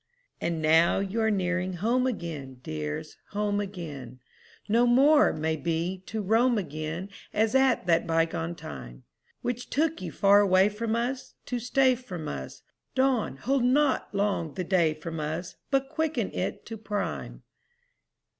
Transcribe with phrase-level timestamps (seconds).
[0.41, 4.19] IV And now you are nearing home again, Dears, home again;
[4.67, 9.03] No more, may be, to roam again As at that bygone time,
[9.43, 12.63] Which took you far away from us To stay from us;
[12.95, 17.43] Dawn, hold not long the day from us, But quicken it to prime!